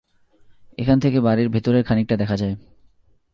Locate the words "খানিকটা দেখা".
1.83-2.35